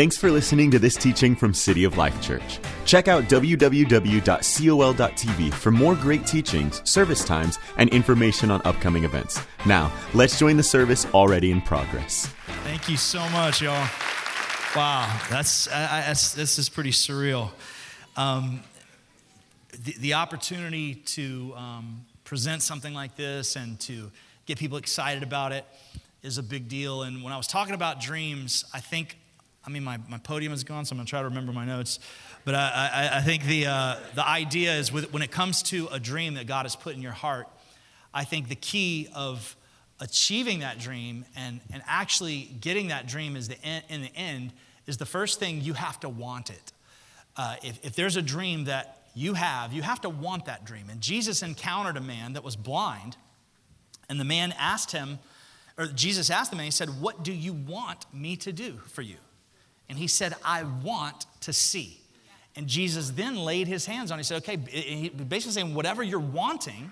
Thanks 0.00 0.16
for 0.16 0.30
listening 0.30 0.70
to 0.70 0.78
this 0.78 0.96
teaching 0.96 1.36
from 1.36 1.52
City 1.52 1.84
of 1.84 1.98
Life 1.98 2.22
Church. 2.22 2.58
Check 2.86 3.06
out 3.06 3.24
www.col.tv 3.24 3.92
for 5.52 5.70
more 5.70 5.94
great 5.94 6.26
teachings, 6.26 6.80
service 6.88 7.22
times, 7.22 7.58
and 7.76 7.90
information 7.90 8.50
on 8.50 8.62
upcoming 8.64 9.04
events. 9.04 9.42
Now, 9.66 9.92
let's 10.14 10.38
join 10.38 10.56
the 10.56 10.62
service 10.62 11.04
already 11.12 11.50
in 11.50 11.60
progress. 11.60 12.28
Thank 12.64 12.88
you 12.88 12.96
so 12.96 13.18
much, 13.28 13.60
y'all. 13.60 13.90
Wow, 14.74 15.20
that's, 15.28 15.68
I, 15.68 16.04
that's 16.06 16.32
this 16.32 16.58
is 16.58 16.70
pretty 16.70 16.92
surreal. 16.92 17.50
Um, 18.16 18.60
the, 19.84 19.94
the, 19.98 20.14
opportunity 20.14 20.94
to 20.94 21.52
um, 21.56 22.06
present 22.24 22.62
something 22.62 22.94
like 22.94 23.16
this 23.16 23.54
and 23.54 23.78
to 23.80 24.10
get 24.46 24.58
people 24.58 24.78
excited 24.78 25.22
about 25.22 25.52
it 25.52 25.66
is 26.22 26.38
a 26.38 26.42
big 26.42 26.68
deal. 26.68 27.02
And 27.02 27.22
when 27.22 27.34
I 27.34 27.36
was 27.36 27.46
talking 27.46 27.74
about 27.74 28.00
dreams, 28.00 28.64
I 28.72 28.80
think, 28.80 29.18
I 29.66 29.70
mean, 29.70 29.84
my, 29.84 29.98
my 30.08 30.18
podium 30.18 30.52
is 30.52 30.64
gone, 30.64 30.84
so 30.84 30.94
I'm 30.94 30.98
going 30.98 31.06
to 31.06 31.10
try 31.10 31.20
to 31.20 31.28
remember 31.28 31.52
my 31.52 31.64
notes. 31.64 31.98
But 32.44 32.54
I, 32.54 32.90
I, 33.12 33.18
I 33.18 33.20
think 33.20 33.44
the, 33.44 33.66
uh, 33.66 33.96
the 34.14 34.26
idea 34.26 34.74
is 34.74 34.90
with, 34.90 35.12
when 35.12 35.22
it 35.22 35.30
comes 35.30 35.62
to 35.64 35.88
a 35.88 36.00
dream 36.00 36.34
that 36.34 36.46
God 36.46 36.64
has 36.64 36.76
put 36.76 36.94
in 36.94 37.02
your 37.02 37.12
heart, 37.12 37.46
I 38.14 38.24
think 38.24 38.48
the 38.48 38.56
key 38.56 39.08
of 39.14 39.56
achieving 40.00 40.60
that 40.60 40.78
dream 40.78 41.26
and, 41.36 41.60
and 41.72 41.82
actually 41.86 42.50
getting 42.60 42.88
that 42.88 43.06
dream 43.06 43.36
is 43.36 43.48
the 43.48 43.56
in 43.88 44.02
the 44.02 44.16
end 44.16 44.52
is 44.86 44.96
the 44.96 45.06
first 45.06 45.38
thing 45.38 45.60
you 45.60 45.74
have 45.74 46.00
to 46.00 46.08
want 46.08 46.50
it. 46.50 46.72
Uh, 47.36 47.56
if, 47.62 47.84
if 47.84 47.94
there's 47.94 48.16
a 48.16 48.22
dream 48.22 48.64
that 48.64 49.08
you 49.14 49.34
have, 49.34 49.72
you 49.72 49.82
have 49.82 50.00
to 50.00 50.08
want 50.08 50.46
that 50.46 50.64
dream. 50.64 50.88
And 50.90 51.00
Jesus 51.00 51.42
encountered 51.42 51.96
a 51.96 52.00
man 52.00 52.32
that 52.32 52.42
was 52.42 52.56
blind, 52.56 53.16
and 54.08 54.18
the 54.18 54.24
man 54.24 54.54
asked 54.58 54.92
him, 54.92 55.18
or 55.78 55.86
Jesus 55.86 56.30
asked 56.30 56.50
the 56.50 56.56
man, 56.56 56.64
he 56.64 56.70
said, 56.70 57.00
What 57.00 57.22
do 57.22 57.32
you 57.32 57.52
want 57.52 58.12
me 58.12 58.36
to 58.36 58.52
do 58.52 58.78
for 58.88 59.02
you? 59.02 59.16
And 59.90 59.98
he 59.98 60.06
said, 60.06 60.34
I 60.44 60.62
want 60.62 61.26
to 61.42 61.52
see. 61.52 62.00
And 62.56 62.66
Jesus 62.66 63.10
then 63.10 63.36
laid 63.36 63.66
his 63.66 63.84
hands 63.84 64.10
on 64.10 64.16
him. 64.16 64.20
He 64.20 64.24
said, 64.24 64.38
Okay, 64.38 64.56
he 64.56 65.08
basically 65.08 65.52
saying, 65.52 65.74
Whatever 65.74 66.02
you're 66.02 66.20
wanting 66.20 66.90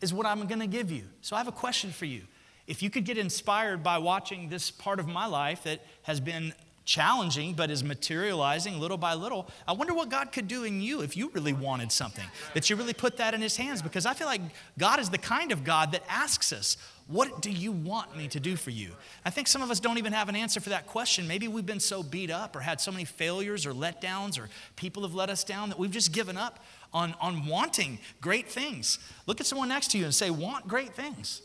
is 0.00 0.14
what 0.14 0.26
I'm 0.26 0.46
going 0.46 0.60
to 0.60 0.66
give 0.66 0.92
you. 0.92 1.04
So 1.22 1.34
I 1.34 1.38
have 1.38 1.48
a 1.48 1.52
question 1.52 1.90
for 1.90 2.04
you. 2.04 2.22
If 2.66 2.82
you 2.82 2.90
could 2.90 3.04
get 3.04 3.18
inspired 3.18 3.82
by 3.82 3.98
watching 3.98 4.48
this 4.48 4.70
part 4.70 5.00
of 5.00 5.08
my 5.08 5.26
life 5.26 5.64
that 5.64 5.80
has 6.02 6.20
been 6.20 6.54
challenging 6.84 7.54
but 7.54 7.70
is 7.70 7.82
materializing 7.82 8.78
little 8.78 8.96
by 8.96 9.14
little. 9.14 9.48
I 9.66 9.72
wonder 9.72 9.94
what 9.94 10.10
God 10.10 10.32
could 10.32 10.46
do 10.46 10.64
in 10.64 10.80
you 10.80 11.00
if 11.00 11.16
you 11.16 11.30
really 11.32 11.52
wanted 11.52 11.90
something, 11.90 12.26
that 12.52 12.68
you 12.68 12.76
really 12.76 12.92
put 12.92 13.16
that 13.16 13.34
in 13.34 13.40
His 13.40 13.56
hands. 13.56 13.82
Because 13.82 14.06
I 14.06 14.14
feel 14.14 14.26
like 14.26 14.42
God 14.78 15.00
is 15.00 15.10
the 15.10 15.18
kind 15.18 15.52
of 15.52 15.64
God 15.64 15.92
that 15.92 16.02
asks 16.08 16.52
us, 16.52 16.76
What 17.06 17.42
do 17.42 17.50
you 17.50 17.70
want 17.70 18.16
me 18.16 18.28
to 18.28 18.40
do 18.40 18.56
for 18.56 18.70
you? 18.70 18.92
I 19.26 19.30
think 19.30 19.46
some 19.46 19.60
of 19.60 19.70
us 19.70 19.78
don't 19.78 19.98
even 19.98 20.14
have 20.14 20.30
an 20.30 20.36
answer 20.36 20.58
for 20.58 20.70
that 20.70 20.86
question. 20.86 21.28
Maybe 21.28 21.48
we've 21.48 21.66
been 21.66 21.80
so 21.80 22.02
beat 22.02 22.30
up 22.30 22.56
or 22.56 22.60
had 22.60 22.80
so 22.80 22.90
many 22.90 23.04
failures 23.04 23.66
or 23.66 23.72
letdowns 23.72 24.38
or 24.38 24.48
people 24.76 25.02
have 25.02 25.14
let 25.14 25.28
us 25.28 25.44
down 25.44 25.68
that 25.68 25.78
we've 25.78 25.90
just 25.90 26.12
given 26.12 26.38
up 26.38 26.64
on, 26.94 27.14
on 27.20 27.46
wanting 27.46 27.98
great 28.22 28.48
things. 28.48 28.98
Look 29.26 29.40
at 29.40 29.46
someone 29.46 29.68
next 29.68 29.90
to 29.90 29.98
you 29.98 30.04
and 30.04 30.14
say, 30.14 30.30
Want 30.30 30.66
great 30.66 30.94
things. 30.94 31.42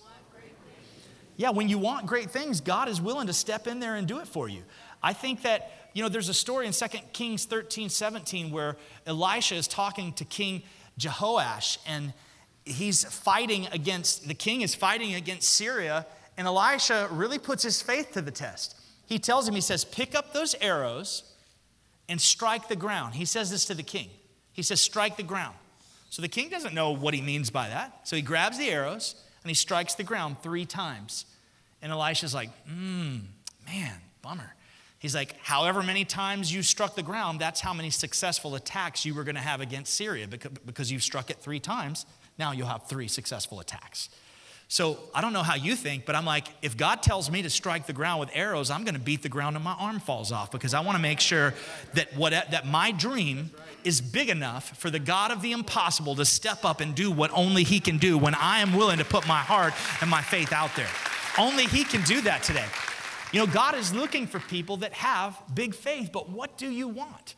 Yeah, 1.35 1.51
when 1.51 1.69
you 1.69 1.77
want 1.77 2.05
great 2.05 2.31
things, 2.31 2.59
God 2.59 2.89
is 2.89 2.99
willing 2.99 3.27
to 3.27 3.33
step 3.33 3.65
in 3.65 3.79
there 3.79 3.95
and 3.95 4.07
do 4.07 4.19
it 4.19 4.27
for 4.27 4.49
you. 4.49 4.61
I 5.01 5.13
think 5.13 5.43
that, 5.43 5.89
you 5.93 6.03
know, 6.03 6.09
there's 6.09 6.27
a 6.27 6.33
story 6.33 6.67
in 6.67 6.73
2 6.73 6.85
Kings 7.13 7.45
13, 7.45 7.87
17 7.89 8.51
where 8.51 8.75
Elisha 9.07 9.55
is 9.55 9.65
talking 9.67 10.11
to 10.13 10.25
King 10.25 10.63
Jehoash 10.99 11.77
and 11.87 12.13
he's 12.69 13.03
fighting 13.03 13.67
against, 13.71 14.27
the 14.27 14.33
king 14.33 14.61
is 14.61 14.75
fighting 14.75 15.15
against 15.15 15.49
Syria, 15.49 16.05
and 16.37 16.47
Elisha 16.47 17.07
really 17.11 17.39
puts 17.39 17.63
his 17.63 17.81
faith 17.81 18.11
to 18.13 18.21
the 18.21 18.31
test. 18.31 18.75
He 19.05 19.19
tells 19.19 19.47
him, 19.47 19.55
he 19.55 19.61
says, 19.61 19.83
pick 19.83 20.15
up 20.15 20.33
those 20.33 20.55
arrows 20.61 21.23
and 22.07 22.19
strike 22.21 22.67
the 22.67 22.75
ground. 22.75 23.15
He 23.15 23.25
says 23.25 23.51
this 23.51 23.65
to 23.65 23.73
the 23.73 23.83
king. 23.83 24.09
He 24.53 24.63
says, 24.63 24.79
strike 24.79 25.17
the 25.17 25.23
ground. 25.23 25.55
So 26.09 26.21
the 26.21 26.27
king 26.27 26.49
doesn't 26.49 26.73
know 26.73 26.91
what 26.91 27.13
he 27.13 27.21
means 27.21 27.49
by 27.49 27.69
that. 27.69 28.07
So 28.07 28.15
he 28.15 28.21
grabs 28.21 28.57
the 28.57 28.69
arrows 28.69 29.15
and 29.43 29.49
he 29.49 29.55
strikes 29.55 29.95
the 29.95 30.03
ground 30.03 30.37
three 30.41 30.65
times. 30.65 31.25
And 31.81 31.91
Elisha's 31.91 32.33
like, 32.33 32.49
hmm, 32.67 33.17
man, 33.65 33.95
bummer. 34.21 34.55
He's 34.99 35.15
like, 35.15 35.37
however 35.41 35.81
many 35.81 36.03
times 36.03 36.53
you 36.53 36.61
struck 36.61 36.95
the 36.95 37.03
ground, 37.03 37.39
that's 37.39 37.61
how 37.61 37.73
many 37.73 37.89
successful 37.89 38.55
attacks 38.55 39.05
you 39.05 39.13
were 39.13 39.23
going 39.23 39.35
to 39.35 39.41
have 39.41 39.61
against 39.61 39.95
Syria 39.95 40.27
because 40.27 40.91
you've 40.91 41.03
struck 41.03 41.29
it 41.29 41.37
three 41.37 41.59
times. 41.59 42.05
Now 42.39 42.53
you'll 42.53 42.67
have 42.67 42.87
three 42.87 43.07
successful 43.07 43.59
attacks. 43.59 44.09
So 44.71 44.99
I 45.15 45.21
don't 45.21 45.33
know 45.33 45.41
how 45.41 45.55
you 45.55 45.75
think, 45.75 46.05
but 46.05 46.15
I'm 46.15 46.25
like, 46.25 46.47
if 46.61 46.77
God 46.77 47.01
tells 47.01 47.31
me 47.31 47.41
to 47.41 47.49
strike 47.49 47.87
the 47.87 47.93
ground 47.93 48.19
with 48.19 48.29
arrows, 48.33 48.69
I'm 48.69 48.83
going 48.83 48.93
to 48.93 48.99
beat 48.99 49.23
the 49.23 49.29
ground 49.29 49.55
and 49.55 49.65
my 49.65 49.73
arm 49.73 49.99
falls 49.99 50.31
off 50.31 50.51
because 50.51 50.75
I 50.75 50.81
want 50.81 50.95
to 50.95 51.01
make 51.01 51.19
sure 51.19 51.55
that 51.95 52.15
what 52.15 52.31
that 52.31 52.67
my 52.67 52.91
dream 52.91 53.49
is 53.83 53.99
big 53.99 54.29
enough 54.29 54.77
for 54.77 54.91
the 54.91 54.99
God 54.99 55.31
of 55.31 55.41
the 55.41 55.53
impossible 55.53 56.15
to 56.15 56.23
step 56.23 56.63
up 56.65 56.81
and 56.81 56.93
do 56.93 57.09
what 57.09 57.31
only 57.33 57.63
He 57.63 57.79
can 57.79 57.97
do 57.97 58.15
when 58.15 58.35
I 58.35 58.59
am 58.59 58.73
willing 58.73 58.99
to 58.99 59.05
put 59.05 59.27
my 59.27 59.39
heart 59.39 59.73
and 60.01 60.09
my 60.09 60.21
faith 60.21 60.53
out 60.53 60.75
there. 60.75 60.89
Only 61.35 61.65
He 61.65 61.83
can 61.83 62.03
do 62.03 62.21
that 62.21 62.43
today. 62.43 62.67
You 63.33 63.39
know, 63.39 63.47
God 63.47 63.73
is 63.73 63.91
looking 63.91 64.27
for 64.27 64.39
people 64.39 64.77
that 64.77 64.93
have 64.93 65.41
big 65.55 65.73
faith, 65.73 66.11
but 66.13 66.29
what 66.29 66.59
do 66.59 66.69
you 66.69 66.87
want? 66.87 67.33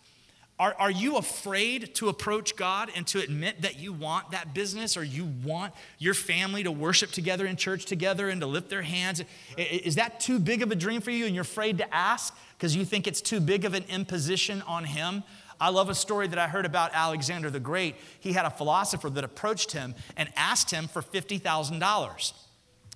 Are, 0.62 0.76
are 0.78 0.92
you 0.92 1.18
afraid 1.18 1.96
to 1.96 2.10
approach 2.10 2.56
God 2.56 2.92
and 2.96 3.08
to 3.08 3.20
admit 3.20 3.64
that 3.64 3.80
you 3.80 3.92
want 3.94 4.30
that 4.30 4.54
business 4.54 4.96
or 4.96 5.04
you 5.04 5.26
want 5.44 5.74
your 5.98 6.14
family 6.14 6.62
to 6.62 6.72
worship 6.72 7.10
together 7.10 7.48
in 7.48 7.56
church 7.56 7.86
together 7.86 8.30
and 8.30 8.40
to 8.42 8.46
lift 8.46 8.70
their 8.70 8.84
hands? 8.84 9.24
Is 9.58 9.96
that 9.96 10.20
too 10.20 10.38
big 10.38 10.62
of 10.62 10.70
a 10.70 10.76
dream 10.76 11.02
for 11.02 11.10
you 11.10 11.26
and 11.26 11.34
you're 11.34 11.42
afraid 11.42 11.80
to 11.80 11.92
ask 11.92 12.38
because 12.56 12.76
you 12.76 12.86
think 12.86 13.08
it's 13.08 13.22
too 13.22 13.40
big 13.40 13.66
of 13.66 13.74
an 13.74 13.86
imposition 13.90 14.62
on 14.68 14.84
Him? 14.84 15.24
I 15.60 15.70
love 15.70 15.90
a 15.90 15.96
story 15.96 16.28
that 16.28 16.38
I 16.38 16.48
heard 16.48 16.68
about 16.68 16.92
Alexander 16.94 17.50
the 17.50 17.60
Great. 17.60 17.96
He 18.20 18.34
had 18.34 18.46
a 18.46 18.52
philosopher 18.52 19.10
that 19.10 19.24
approached 19.24 19.72
him 19.72 19.96
and 20.16 20.30
asked 20.36 20.70
him 20.70 20.88
for 20.88 21.02
$50,000. 21.02 22.34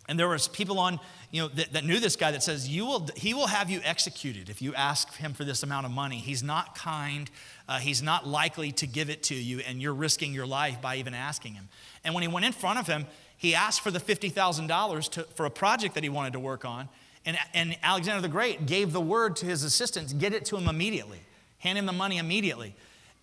And 0.08 0.20
there 0.20 0.28
was 0.28 0.48
people 0.48 0.80
on 0.80 1.00
you 1.32 1.42
know, 1.42 1.48
that, 1.50 1.74
that, 1.74 1.84
knew 1.84 2.00
this 2.00 2.16
guy 2.16 2.32
that 2.32 2.44
says, 2.44 2.70
you 2.70 2.86
will, 2.86 3.10
he 3.16 3.34
will 3.34 3.48
have 3.48 3.70
you 3.70 3.82
executed 3.84 4.50
if 4.50 4.62
you 4.62 4.74
ask 4.76 5.14
him 5.16 5.34
for 5.34 5.44
this 5.44 5.64
amount 5.64 5.86
of 5.86 5.92
money. 5.92 6.18
He's 6.18 6.44
not 6.44 6.76
kind. 6.76 7.30
Uh, 7.68 7.80
he's 7.80 8.04
not 8.04 8.28
likely 8.28 8.72
to 8.74 8.88
give 8.88 9.10
it 9.10 9.24
to 9.24 9.36
you, 9.36 9.60
and 9.68 9.82
you're 9.82 9.94
risking 9.94 10.34
your 10.34 10.46
life 10.46 10.82
by 10.82 10.98
even 10.98 11.14
asking 11.14 11.56
him. 11.56 11.70
And 12.04 12.14
when 12.14 12.22
he 12.22 12.28
went 12.28 12.46
in 12.46 12.54
front 12.54 12.78
of 12.78 12.88
him, 12.88 13.08
he 13.36 13.56
asked 13.56 13.82
for 13.82 13.92
the 13.92 14.00
$50,000 14.00 15.26
for 15.36 15.46
a 15.46 15.50
project 15.50 15.96
that 15.96 16.04
he 16.04 16.10
wanted 16.10 16.34
to 16.34 16.40
work 16.40 16.66
on. 16.66 16.88
And, 17.26 17.38
and 17.54 17.76
Alexander 17.82 18.22
the 18.22 18.30
Great 18.30 18.68
gave 18.68 18.94
the 18.94 19.02
word 19.02 19.36
to 19.38 19.46
his 19.46 19.64
assistants, 19.64 20.14
get 20.14 20.34
it 20.34 20.46
to 20.46 20.58
him 20.58 20.68
immediately, 20.68 21.20
hand 21.58 21.78
him 21.78 21.88
the 21.88 21.92
money 21.92 22.20
immediately. 22.20 22.76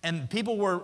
And 0.03 0.29
people 0.29 0.57
were 0.57 0.81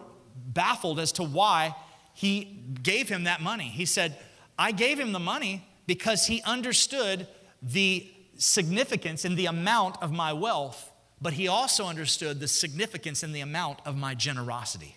baffled 0.47 0.99
as 0.99 1.11
to 1.13 1.23
why 1.23 1.75
he 2.13 2.63
gave 2.81 3.09
him 3.09 3.25
that 3.25 3.41
money. 3.41 3.65
He 3.65 3.85
said, 3.85 4.17
I 4.57 4.71
gave 4.71 4.97
him 4.97 5.11
the 5.11 5.19
money 5.19 5.65
because 5.89 6.27
he 6.27 6.39
understood 6.43 7.25
the 7.63 8.07
significance 8.37 9.25
and 9.25 9.35
the 9.35 9.47
amount 9.47 9.99
of 10.03 10.11
my 10.11 10.31
wealth, 10.31 10.91
but 11.19 11.33
he 11.33 11.47
also 11.47 11.87
understood 11.87 12.39
the 12.39 12.47
significance 12.47 13.23
and 13.23 13.33
the 13.33 13.39
amount 13.39 13.79
of 13.87 13.97
my 13.97 14.13
generosity. 14.13 14.95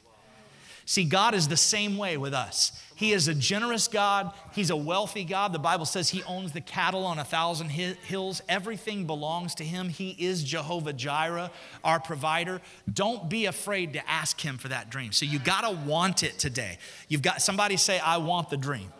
See, 0.85 1.05
God 1.05 1.33
is 1.33 1.49
the 1.49 1.57
same 1.57 1.97
way 1.97 2.19
with 2.19 2.35
us. 2.35 2.79
He 2.95 3.15
is 3.15 3.27
a 3.27 3.35
generous 3.35 3.89
God. 3.89 4.35
He's 4.53 4.69
a 4.69 4.77
wealthy 4.77 5.25
God. 5.25 5.55
The 5.55 5.59
Bible 5.59 5.87
says 5.87 6.11
He 6.11 6.23
owns 6.25 6.53
the 6.53 6.61
cattle 6.61 7.07
on 7.07 7.19
a 7.19 7.25
thousand 7.25 7.71
hills. 7.71 8.43
Everything 8.47 9.07
belongs 9.07 9.55
to 9.55 9.65
Him. 9.65 9.89
He 9.89 10.11
is 10.11 10.45
Jehovah 10.45 10.93
Jireh, 10.93 11.51
our 11.83 12.01
provider. 12.01 12.61
Don't 12.93 13.31
be 13.31 13.47
afraid 13.47 13.95
to 13.95 14.11
ask 14.11 14.39
Him 14.39 14.59
for 14.59 14.69
that 14.69 14.91
dream. 14.91 15.13
So 15.13 15.25
you 15.25 15.39
got 15.39 15.63
to 15.63 15.71
want 15.87 16.23
it 16.23 16.39
today. 16.39 16.77
You've 17.09 17.23
got 17.23 17.41
somebody 17.41 17.79
say, 17.79 17.99
I 17.99 18.19
want 18.19 18.51
the 18.51 18.59
dream. 18.59 18.93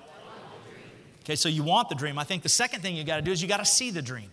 Okay, 1.25 1.37
so 1.37 1.49
you 1.49 1.63
want 1.63 1.89
the 1.89 1.95
dream. 1.95 2.19
I 2.19 2.25
think 2.25 2.43
the 2.43 2.49
second 2.49 2.83
thing 2.83 2.97
you 2.97 3.05
got 3.05 3.17
to 3.17 3.23
do 3.23 3.31
is 3.31 3.41
you 3.41 3.49
got 3.49 3.59
to 3.59 3.65
see 3.65 3.91
the 3.91 4.03
dream. 4.03 4.31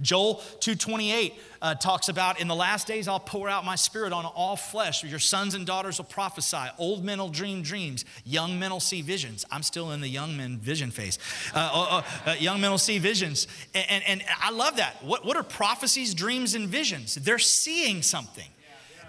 Joel 0.00 0.36
2:28 0.58 1.34
uh, 1.62 1.74
talks 1.76 2.08
about 2.08 2.40
in 2.40 2.48
the 2.48 2.54
last 2.54 2.88
days 2.88 3.06
I'll 3.06 3.20
pour 3.20 3.48
out 3.48 3.64
my 3.64 3.76
spirit 3.76 4.12
on 4.12 4.24
all 4.24 4.56
flesh. 4.56 5.04
Your 5.04 5.20
sons 5.20 5.54
and 5.54 5.64
daughters 5.64 5.98
will 5.98 6.04
prophesy. 6.04 6.66
Old 6.78 7.04
men 7.04 7.18
will 7.18 7.28
dream 7.28 7.62
dreams. 7.62 8.04
Young 8.24 8.58
men 8.58 8.72
will 8.72 8.80
see 8.80 9.02
visions. 9.02 9.44
I'm 9.52 9.62
still 9.62 9.92
in 9.92 10.00
the 10.00 10.08
young 10.08 10.36
men 10.36 10.58
vision 10.58 10.90
phase. 10.90 11.18
Uh, 11.54 11.58
uh, 11.72 12.02
uh, 12.26 12.30
uh 12.30 12.34
young 12.34 12.60
men 12.60 12.70
will 12.72 12.78
see 12.78 12.98
visions, 12.98 13.46
and, 13.72 13.86
and, 13.88 14.22
and 14.22 14.22
I 14.40 14.50
love 14.50 14.76
that. 14.76 15.02
What, 15.04 15.24
what 15.24 15.36
are 15.36 15.44
prophecies, 15.44 16.12
dreams, 16.12 16.54
and 16.54 16.68
visions? 16.68 17.14
They're 17.14 17.38
seeing 17.38 18.02
something. 18.02 18.48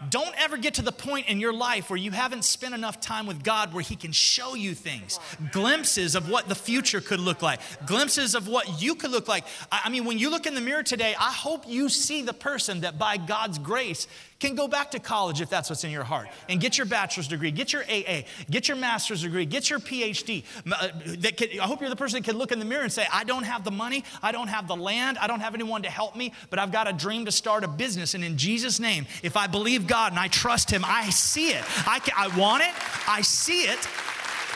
Don't 0.09 0.33
ever 0.37 0.57
get 0.57 0.75
to 0.75 0.81
the 0.81 0.91
point 0.91 1.27
in 1.27 1.39
your 1.39 1.53
life 1.53 1.89
where 1.89 1.97
you 1.97 2.11
haven't 2.11 2.45
spent 2.45 2.73
enough 2.73 2.99
time 2.99 3.25
with 3.25 3.43
God 3.43 3.73
where 3.73 3.83
He 3.83 3.95
can 3.95 4.11
show 4.11 4.55
you 4.55 4.75
things, 4.75 5.19
glimpses 5.51 6.15
of 6.15 6.29
what 6.29 6.47
the 6.47 6.55
future 6.55 7.01
could 7.01 7.19
look 7.19 7.41
like, 7.41 7.59
glimpses 7.85 8.35
of 8.35 8.47
what 8.47 8.81
you 8.81 8.95
could 8.95 9.11
look 9.11 9.27
like. 9.27 9.45
I 9.71 9.89
mean, 9.89 10.05
when 10.05 10.19
you 10.19 10.29
look 10.29 10.45
in 10.45 10.55
the 10.55 10.61
mirror 10.61 10.83
today, 10.83 11.15
I 11.19 11.31
hope 11.31 11.67
you 11.67 11.89
see 11.89 12.21
the 12.21 12.33
person 12.33 12.81
that 12.81 12.99
by 12.99 13.17
God's 13.17 13.57
grace 13.57 14.07
can 14.39 14.55
go 14.55 14.67
back 14.67 14.91
to 14.91 14.99
college 14.99 15.39
if 15.39 15.49
that's 15.49 15.69
what's 15.69 15.83
in 15.83 15.91
your 15.91 16.03
heart 16.03 16.27
and 16.49 16.59
get 16.59 16.77
your 16.77 16.85
bachelor's 16.85 17.27
degree, 17.27 17.51
get 17.51 17.71
your 17.71 17.83
AA, 17.83 18.23
get 18.49 18.67
your 18.67 18.75
master's 18.75 19.21
degree, 19.21 19.45
get 19.45 19.69
your 19.69 19.79
PhD. 19.79 20.43
Uh, 20.69 20.89
that 21.19 21.37
can, 21.37 21.59
I 21.59 21.63
hope 21.63 21.79
you're 21.79 21.89
the 21.89 21.95
person 21.95 22.21
that 22.21 22.25
can 22.29 22.37
look 22.37 22.51
in 22.51 22.59
the 22.59 22.65
mirror 22.65 22.83
and 22.83 22.91
say, 22.91 23.07
I 23.11 23.23
don't 23.23 23.43
have 23.43 23.63
the 23.63 23.71
money, 23.71 24.03
I 24.21 24.33
don't 24.33 24.49
have 24.49 24.67
the 24.67 24.75
land, 24.75 25.17
I 25.19 25.27
don't 25.27 25.39
have 25.39 25.55
anyone 25.55 25.83
to 25.83 25.89
help 25.89 26.15
me, 26.15 26.33
but 26.49 26.59
I've 26.59 26.71
got 26.71 26.87
a 26.87 26.93
dream 26.93 27.25
to 27.25 27.31
start 27.31 27.63
a 27.63 27.67
business. 27.67 28.13
And 28.13 28.23
in 28.23 28.37
Jesus' 28.37 28.79
name, 28.79 29.05
if 29.23 29.37
I 29.37 29.47
believe 29.47 29.87
God 29.87 30.11
and 30.11 30.19
I 30.19 30.27
trust 30.27 30.69
Him, 30.69 30.83
I 30.85 31.09
see 31.11 31.49
it. 31.49 31.63
I, 31.87 31.99
can, 31.99 32.13
I 32.17 32.37
want 32.37 32.63
it, 32.63 32.73
I 33.07 33.21
see 33.21 33.61
it, 33.61 33.87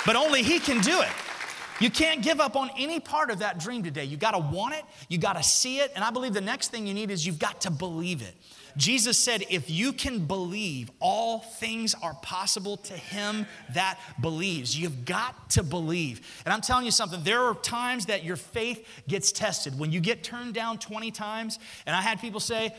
but 0.05 0.17
only 0.17 0.43
He 0.43 0.59
can 0.59 0.81
do 0.81 1.01
it. 1.01 1.09
You 1.79 1.89
can't 1.89 2.21
give 2.21 2.41
up 2.41 2.57
on 2.57 2.69
any 2.77 2.99
part 2.99 3.31
of 3.31 3.39
that 3.39 3.57
dream 3.57 3.83
today. 3.83 4.03
You 4.03 4.17
got 4.17 4.31
to 4.31 4.39
want 4.39 4.75
it, 4.75 4.83
you 5.07 5.17
got 5.17 5.37
to 5.37 5.43
see 5.43 5.79
it, 5.79 5.93
and 5.95 6.03
I 6.03 6.11
believe 6.11 6.33
the 6.33 6.41
next 6.41 6.67
thing 6.69 6.85
you 6.85 6.93
need 6.93 7.09
is 7.11 7.25
you've 7.25 7.39
got 7.39 7.61
to 7.61 7.71
believe 7.71 8.21
it. 8.21 8.35
Jesus 8.77 9.17
said, 9.17 9.43
If 9.49 9.69
you 9.69 9.93
can 9.93 10.25
believe, 10.25 10.91
all 10.99 11.39
things 11.39 11.95
are 12.01 12.13
possible 12.21 12.77
to 12.77 12.93
him 12.93 13.45
that 13.73 13.99
believes. 14.21 14.77
You've 14.77 15.05
got 15.05 15.49
to 15.51 15.63
believe. 15.63 16.21
And 16.45 16.53
I'm 16.53 16.61
telling 16.61 16.85
you 16.85 16.91
something, 16.91 17.23
there 17.23 17.41
are 17.43 17.55
times 17.55 18.07
that 18.07 18.23
your 18.23 18.35
faith 18.35 18.87
gets 19.07 19.31
tested. 19.31 19.77
When 19.77 19.91
you 19.91 19.99
get 19.99 20.23
turned 20.23 20.53
down 20.53 20.77
20 20.79 21.11
times, 21.11 21.59
and 21.85 21.95
I 21.95 22.01
had 22.01 22.19
people 22.19 22.39
say, 22.39 22.73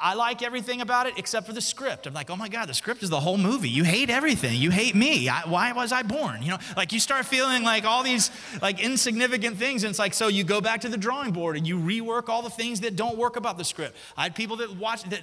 I 0.00 0.14
like 0.14 0.42
everything 0.42 0.80
about 0.80 1.06
it 1.06 1.14
except 1.16 1.46
for 1.46 1.52
the 1.52 1.60
script. 1.60 2.06
I'm 2.06 2.14
like, 2.14 2.30
oh 2.30 2.36
my 2.36 2.48
God, 2.48 2.68
the 2.68 2.74
script 2.74 3.02
is 3.02 3.10
the 3.10 3.20
whole 3.20 3.38
movie. 3.38 3.68
You 3.68 3.84
hate 3.84 4.10
everything. 4.10 4.60
You 4.60 4.70
hate 4.70 4.94
me. 4.94 5.28
I, 5.28 5.42
why 5.48 5.72
was 5.72 5.92
I 5.92 6.02
born? 6.02 6.42
You 6.42 6.50
know, 6.50 6.58
like 6.76 6.92
you 6.92 7.00
start 7.00 7.26
feeling 7.26 7.62
like 7.62 7.84
all 7.84 8.02
these 8.02 8.30
like 8.60 8.82
insignificant 8.82 9.56
things. 9.56 9.82
And 9.82 9.90
it's 9.90 9.98
like, 9.98 10.14
so 10.14 10.28
you 10.28 10.44
go 10.44 10.60
back 10.60 10.82
to 10.82 10.88
the 10.88 10.96
drawing 10.96 11.32
board 11.32 11.56
and 11.56 11.66
you 11.66 11.78
rework 11.78 12.28
all 12.28 12.42
the 12.42 12.50
things 12.50 12.80
that 12.80 12.96
don't 12.96 13.16
work 13.16 13.36
about 13.36 13.58
the 13.58 13.64
script. 13.64 13.96
I 14.16 14.24
had 14.24 14.34
people 14.34 14.56
that 14.56 14.76
watched, 14.76 15.10
that 15.10 15.19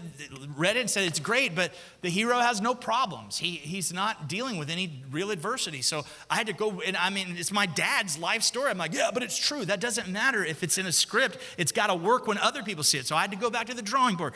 read 0.55 0.77
it 0.77 0.81
and 0.81 0.89
said 0.89 1.03
it's 1.03 1.19
great, 1.19 1.55
but 1.55 1.73
the 2.01 2.09
hero 2.09 2.39
has 2.39 2.61
no 2.61 2.73
problems. 2.75 3.37
He, 3.37 3.51
he's 3.51 3.93
not 3.93 4.27
dealing 4.27 4.57
with 4.57 4.69
any 4.69 5.03
real 5.11 5.31
adversity. 5.31 5.81
So 5.81 6.03
I 6.29 6.35
had 6.35 6.47
to 6.47 6.53
go, 6.53 6.81
and 6.81 6.95
I 6.97 7.09
mean, 7.09 7.35
it's 7.37 7.51
my 7.51 7.65
dad's 7.65 8.17
life 8.17 8.43
story. 8.43 8.69
I'm 8.69 8.77
like, 8.77 8.93
yeah, 8.93 9.09
but 9.13 9.23
it's 9.23 9.37
true. 9.37 9.65
That 9.65 9.79
doesn't 9.79 10.07
matter 10.07 10.43
if 10.43 10.63
it's 10.63 10.77
in 10.77 10.85
a 10.85 10.91
script. 10.91 11.37
It's 11.57 11.71
got 11.71 11.87
to 11.87 11.95
work 11.95 12.27
when 12.27 12.37
other 12.37 12.63
people 12.63 12.83
see 12.83 12.97
it. 12.97 13.07
So 13.07 13.15
I 13.15 13.21
had 13.21 13.31
to 13.31 13.37
go 13.37 13.49
back 13.49 13.67
to 13.67 13.73
the 13.73 13.81
drawing 13.81 14.15
board 14.15 14.33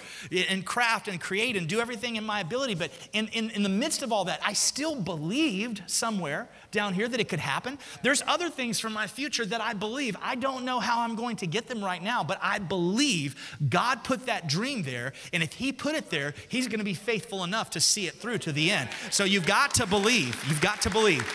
and 0.49 0.65
craft 0.65 1.07
and 1.07 1.19
create 1.19 1.55
and 1.55 1.67
do 1.67 1.79
everything 1.79 2.15
in 2.15 2.23
my 2.23 2.39
ability. 2.41 2.75
But 2.75 2.91
in, 3.13 3.27
in, 3.29 3.49
in 3.51 3.63
the 3.63 3.69
midst 3.69 4.01
of 4.01 4.11
all 4.11 4.25
that, 4.25 4.39
I 4.43 4.53
still 4.53 4.95
believed 4.95 5.83
somewhere 5.87 6.49
down 6.71 6.93
here 6.93 7.07
that 7.07 7.19
it 7.19 7.29
could 7.29 7.39
happen. 7.39 7.77
There's 8.01 8.23
other 8.27 8.49
things 8.49 8.79
for 8.79 8.89
my 8.89 9.07
future 9.07 9.45
that 9.45 9.61
I 9.61 9.73
believe. 9.73 10.15
I 10.21 10.35
don't 10.35 10.65
know 10.65 10.79
how 10.79 11.01
I'm 11.01 11.15
going 11.15 11.35
to 11.37 11.47
get 11.47 11.67
them 11.67 11.83
right 11.83 12.01
now, 12.01 12.23
but 12.23 12.39
I 12.41 12.59
believe 12.59 13.57
God 13.69 14.03
put 14.03 14.25
that 14.25 14.47
dream 14.47 14.83
there. 14.83 15.13
And 15.33 15.43
if 15.51 15.57
He 15.57 15.71
put 15.71 15.95
it 15.95 16.09
there, 16.09 16.33
He's 16.47 16.67
going 16.67 16.79
to 16.79 16.85
be 16.85 16.93
faithful 16.93 17.43
enough 17.43 17.71
to 17.71 17.79
see 17.79 18.07
it 18.07 18.15
through 18.15 18.39
to 18.39 18.51
the 18.51 18.71
end. 18.71 18.89
So 19.09 19.23
you've 19.23 19.45
got 19.45 19.73
to 19.75 19.85
believe. 19.85 20.43
You've 20.47 20.61
got 20.61 20.81
to 20.81 20.89
believe. 20.89 21.27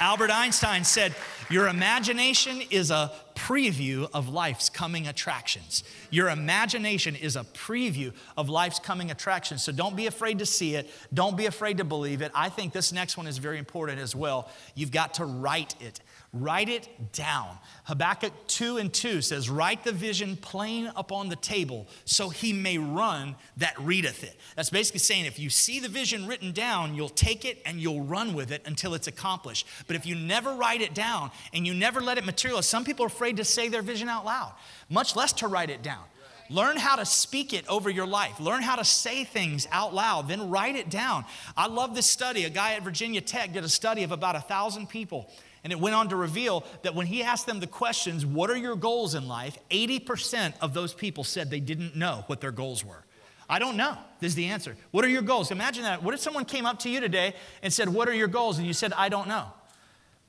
Albert 0.00 0.30
Einstein 0.30 0.84
said, 0.84 1.14
Your 1.50 1.68
imagination 1.68 2.62
is 2.70 2.90
a 2.90 3.12
preview 3.36 4.08
of 4.12 4.28
life's 4.28 4.68
coming 4.68 5.06
attractions. 5.06 5.84
Your 6.10 6.30
imagination 6.30 7.14
is 7.14 7.36
a 7.36 7.44
preview 7.44 8.12
of 8.36 8.48
life's 8.48 8.80
coming 8.80 9.10
attractions. 9.10 9.62
So 9.62 9.70
don't 9.70 9.94
be 9.94 10.06
afraid 10.06 10.40
to 10.40 10.46
see 10.46 10.74
it. 10.74 10.90
Don't 11.14 11.36
be 11.36 11.46
afraid 11.46 11.76
to 11.78 11.84
believe 11.84 12.22
it. 12.22 12.32
I 12.34 12.48
think 12.48 12.72
this 12.72 12.92
next 12.92 13.16
one 13.16 13.26
is 13.26 13.38
very 13.38 13.58
important 13.58 14.00
as 14.00 14.16
well. 14.16 14.48
You've 14.74 14.90
got 14.90 15.14
to 15.14 15.24
write 15.24 15.74
it. 15.80 16.00
Write 16.32 16.68
it 16.68 17.12
down. 17.12 17.58
Habakkuk 17.84 18.32
2 18.48 18.76
and 18.78 18.92
2 18.92 19.22
says, 19.22 19.48
Write 19.48 19.84
the 19.84 19.92
vision 19.92 20.36
plain 20.36 20.90
upon 20.94 21.28
the 21.28 21.36
table, 21.36 21.86
so 22.04 22.28
he 22.28 22.52
may 22.52 22.78
run 22.78 23.36
that 23.56 23.74
readeth 23.78 24.22
it. 24.22 24.36
That's 24.54 24.70
basically 24.70 24.98
saying 24.98 25.24
if 25.24 25.38
you 25.38 25.48
see 25.48 25.80
the 25.80 25.88
vision 25.88 26.26
written 26.26 26.52
down, 26.52 26.94
you'll 26.94 27.08
take 27.08 27.44
it 27.44 27.62
and 27.64 27.80
you'll 27.80 28.02
run 28.02 28.34
with 28.34 28.50
it 28.50 28.62
until 28.66 28.92
it's 28.94 29.06
accomplished. 29.06 29.66
But 29.86 29.96
if 29.96 30.04
you 30.04 30.14
never 30.14 30.52
write 30.52 30.82
it 30.82 30.94
down 30.94 31.30
and 31.54 31.66
you 31.66 31.72
never 31.72 32.00
let 32.00 32.18
it 32.18 32.26
materialize, 32.26 32.66
some 32.66 32.84
people 32.84 33.04
are 33.04 33.08
afraid 33.08 33.25
to 33.34 33.44
say 33.44 33.68
their 33.68 33.82
vision 33.82 34.08
out 34.08 34.24
loud, 34.24 34.52
much 34.88 35.16
less 35.16 35.32
to 35.34 35.48
write 35.48 35.70
it 35.70 35.82
down. 35.82 36.04
Learn 36.48 36.76
how 36.76 36.96
to 36.96 37.04
speak 37.04 37.52
it 37.52 37.66
over 37.66 37.90
your 37.90 38.06
life. 38.06 38.38
Learn 38.38 38.62
how 38.62 38.76
to 38.76 38.84
say 38.84 39.24
things 39.24 39.66
out 39.72 39.92
loud, 39.92 40.28
then 40.28 40.48
write 40.48 40.76
it 40.76 40.88
down. 40.88 41.24
I 41.56 41.66
love 41.66 41.94
this 41.94 42.06
study. 42.06 42.44
A 42.44 42.50
guy 42.50 42.74
at 42.74 42.82
Virginia 42.82 43.20
Tech 43.20 43.52
did 43.52 43.64
a 43.64 43.68
study 43.68 44.04
of 44.04 44.12
about 44.12 44.36
a 44.36 44.40
thousand 44.40 44.88
people 44.88 45.28
and 45.66 45.72
it 45.72 45.80
went 45.80 45.96
on 45.96 46.10
to 46.10 46.16
reveal 46.16 46.64
that 46.82 46.94
when 46.94 47.08
he 47.08 47.24
asked 47.24 47.46
them 47.46 47.58
the 47.58 47.66
questions, 47.66 48.24
What 48.24 48.50
are 48.50 48.56
your 48.56 48.76
goals 48.76 49.16
in 49.16 49.26
life? 49.26 49.58
80% 49.68 50.54
of 50.60 50.74
those 50.74 50.94
people 50.94 51.24
said 51.24 51.50
they 51.50 51.58
didn't 51.58 51.96
know 51.96 52.22
what 52.28 52.40
their 52.40 52.52
goals 52.52 52.84
were. 52.84 53.02
I 53.50 53.58
don't 53.58 53.76
know. 53.76 53.98
This 54.20 54.28
is 54.28 54.34
the 54.36 54.46
answer. 54.46 54.76
What 54.92 55.04
are 55.04 55.08
your 55.08 55.22
goals? 55.22 55.50
Imagine 55.50 55.82
that. 55.82 56.04
What 56.04 56.14
if 56.14 56.20
someone 56.20 56.44
came 56.44 56.66
up 56.66 56.78
to 56.80 56.88
you 56.88 57.00
today 57.00 57.34
and 57.64 57.72
said, 57.72 57.88
What 57.88 58.08
are 58.08 58.14
your 58.14 58.28
goals? 58.28 58.58
And 58.58 58.66
you 58.68 58.72
said, 58.72 58.92
I 58.92 59.08
don't 59.08 59.26
know. 59.26 59.48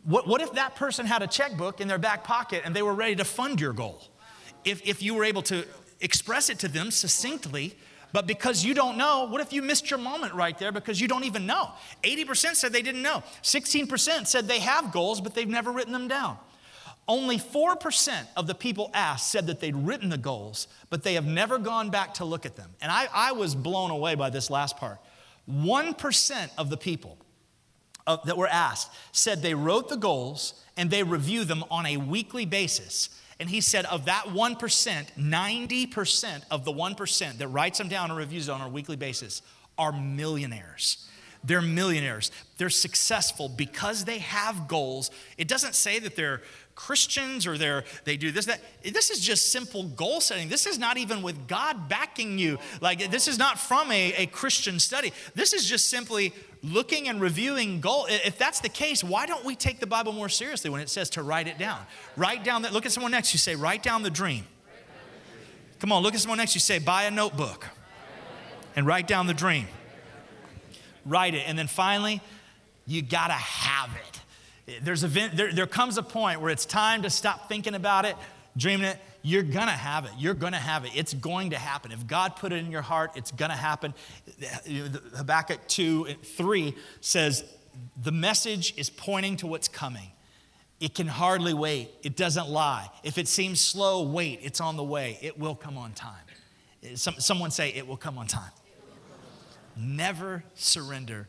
What, 0.07 0.25
what 0.25 0.41
if 0.41 0.53
that 0.53 0.75
person 0.75 1.05
had 1.05 1.21
a 1.21 1.27
checkbook 1.27 1.81
in 1.81 1.89
their 1.89 1.97
back 1.97 2.23
pocket 2.23 2.61
and 2.63 2.73
they 2.73 2.81
were 2.81 2.93
ready 2.93 3.17
to 3.17 3.25
fund 3.25 3.59
your 3.59 3.73
goal? 3.73 4.01
If, 4.63 4.81
if 4.87 5.03
you 5.03 5.13
were 5.13 5.25
able 5.25 5.41
to 5.43 5.65
express 5.99 6.49
it 6.49 6.59
to 6.59 6.69
them 6.69 6.91
succinctly, 6.91 7.75
but 8.13 8.25
because 8.25 8.63
you 8.63 8.73
don't 8.73 8.97
know, 8.97 9.27
what 9.27 9.41
if 9.41 9.51
you 9.51 9.61
missed 9.61 9.89
your 9.89 9.99
moment 9.99 10.33
right 10.33 10.57
there 10.57 10.71
because 10.71 11.01
you 11.01 11.09
don't 11.09 11.25
even 11.25 11.45
know? 11.45 11.71
80% 12.03 12.55
said 12.55 12.71
they 12.71 12.81
didn't 12.81 13.01
know. 13.01 13.21
16% 13.43 14.27
said 14.27 14.47
they 14.47 14.59
have 14.59 14.93
goals, 14.93 15.19
but 15.19 15.35
they've 15.35 15.47
never 15.47 15.73
written 15.73 15.91
them 15.91 16.07
down. 16.07 16.37
Only 17.09 17.37
4% 17.37 18.27
of 18.37 18.47
the 18.47 18.55
people 18.55 18.91
asked 18.93 19.29
said 19.29 19.47
that 19.47 19.59
they'd 19.59 19.75
written 19.75 20.07
the 20.07 20.17
goals, 20.17 20.69
but 20.89 21.03
they 21.03 21.15
have 21.15 21.25
never 21.25 21.57
gone 21.57 21.89
back 21.89 22.13
to 22.15 22.25
look 22.25 22.45
at 22.45 22.55
them. 22.55 22.69
And 22.79 22.89
I, 22.93 23.09
I 23.13 23.33
was 23.33 23.55
blown 23.55 23.91
away 23.91 24.15
by 24.15 24.29
this 24.29 24.49
last 24.49 24.77
part. 24.77 24.99
1% 25.49 26.49
of 26.57 26.69
the 26.69 26.77
people 26.77 27.17
uh, 28.07 28.17
that 28.25 28.37
were 28.37 28.47
asked 28.47 28.91
said 29.11 29.41
they 29.41 29.53
wrote 29.53 29.89
the 29.89 29.97
goals 29.97 30.53
and 30.75 30.89
they 30.89 31.03
review 31.03 31.43
them 31.43 31.63
on 31.69 31.85
a 31.85 31.97
weekly 31.97 32.45
basis 32.45 33.09
and 33.39 33.49
he 33.49 33.61
said, 33.61 33.85
of 33.85 34.05
that 34.05 34.25
1%, 34.25 34.57
90% 35.17 36.41
of 36.49 36.65
the 36.65 36.71
1% 36.71 37.37
that 37.37 37.47
writes 37.47 37.77
them 37.77 37.87
down 37.87 38.09
and 38.09 38.17
reviews 38.17 38.49
it 38.49 38.51
on 38.51 38.61
a 38.61 38.69
weekly 38.69 38.95
basis 38.95 39.41
are 39.77 39.91
millionaires. 39.91 41.07
They're 41.43 41.61
millionaires. 41.61 42.31
They're 42.57 42.69
successful 42.69 43.49
because 43.49 44.05
they 44.05 44.19
have 44.19 44.67
goals. 44.67 45.11
It 45.37 45.47
doesn't 45.47 45.75
say 45.75 45.99
that 45.99 46.15
they're 46.15 46.41
Christians 46.75 47.47
or 47.47 47.57
they're 47.57 47.83
they 48.03 48.17
do 48.17 48.31
this 48.31 48.45
that 48.45 48.61
this 48.83 49.09
is 49.09 49.19
just 49.19 49.51
simple 49.51 49.83
goal 49.83 50.21
setting. 50.21 50.47
This 50.47 50.67
is 50.67 50.77
not 50.77 50.97
even 50.97 51.23
with 51.23 51.47
God 51.47 51.89
backing 51.89 52.37
you. 52.37 52.59
Like 52.81 53.09
this 53.09 53.27
is 53.27 53.39
not 53.39 53.59
from 53.59 53.91
a, 53.91 54.13
a 54.13 54.25
Christian 54.27 54.79
study. 54.79 55.11
This 55.33 55.53
is 55.53 55.65
just 55.65 55.89
simply 55.89 56.33
looking 56.63 57.07
and 57.07 57.19
reviewing 57.19 57.81
goal. 57.81 58.05
If 58.09 58.37
that's 58.37 58.59
the 58.59 58.69
case, 58.69 59.03
why 59.03 59.25
don't 59.25 59.43
we 59.43 59.55
take 59.55 59.79
the 59.79 59.87
Bible 59.87 60.13
more 60.13 60.29
seriously 60.29 60.69
when 60.69 60.81
it 60.81 60.89
says 60.89 61.09
to 61.11 61.23
write 61.23 61.47
it 61.47 61.57
down? 61.57 61.79
Write 62.15 62.43
down 62.43 62.61
that. 62.61 62.73
Look 62.73 62.85
at 62.85 62.91
someone 62.91 63.11
next. 63.11 63.33
You 63.33 63.39
say, 63.39 63.55
write 63.55 63.81
down 63.83 64.03
the 64.03 64.09
dream. 64.09 64.45
Come 65.79 65.91
on, 65.91 66.01
look 66.01 66.13
at 66.13 66.19
someone 66.19 66.37
next. 66.37 66.55
You 66.55 66.61
say, 66.61 66.79
buy 66.79 67.03
a 67.03 67.11
notebook 67.11 67.67
and 68.75 68.85
write 68.85 69.07
down 69.07 69.27
the 69.27 69.33
dream. 69.33 69.67
Write 71.07 71.33
it. 71.33 71.43
And 71.47 71.57
then 71.57 71.67
finally, 71.67 72.21
you 72.85 73.01
got 73.01 73.27
to 73.27 73.33
have 73.33 73.89
it. 73.95 74.83
There's 74.83 75.03
a, 75.03 75.07
there, 75.07 75.53
there 75.53 75.67
comes 75.67 75.97
a 75.97 76.03
point 76.03 76.41
where 76.41 76.51
it's 76.51 76.65
time 76.65 77.03
to 77.03 77.09
stop 77.09 77.47
thinking 77.47 77.73
about 77.73 78.05
it, 78.05 78.15
dreaming 78.57 78.87
it, 78.87 78.99
you're 79.27 79.43
gonna 79.43 79.71
have 79.71 80.05
it. 80.05 80.11
You're 80.17 80.33
gonna 80.33 80.55
have 80.55 80.85
it. 80.85 80.91
It's 80.95 81.13
going 81.13 81.49
to 81.49 81.57
happen. 81.57 81.91
If 81.91 82.07
God 82.07 82.37
put 82.37 82.53
it 82.53 82.57
in 82.57 82.71
your 82.71 82.81
heart, 82.81 83.11
it's 83.15 83.31
gonna 83.31 83.57
happen. 83.57 83.93
Habakkuk 85.17 85.67
2 85.67 86.05
3 86.23 86.75
says, 87.01 87.43
The 88.01 88.13
message 88.13 88.73
is 88.77 88.89
pointing 88.89 89.35
to 89.37 89.47
what's 89.47 89.67
coming. 89.67 90.11
It 90.79 90.95
can 90.95 91.07
hardly 91.07 91.53
wait. 91.53 91.89
It 92.03 92.15
doesn't 92.15 92.47
lie. 92.47 92.89
If 93.03 93.17
it 93.17 93.27
seems 93.27 93.59
slow, 93.59 94.03
wait. 94.03 94.39
It's 94.43 94.61
on 94.61 94.77
the 94.77 94.83
way. 94.83 95.17
It 95.21 95.37
will 95.37 95.55
come 95.55 95.77
on 95.77 95.91
time. 95.91 96.13
Some, 96.95 97.15
someone 97.17 97.51
say, 97.51 97.69
It 97.73 97.85
will 97.85 97.97
come 97.97 98.17
on 98.17 98.27
time. 98.27 98.51
Never 99.77 100.43
surrender 100.55 101.27